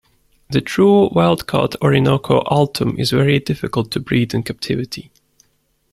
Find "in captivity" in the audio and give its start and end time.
4.33-5.11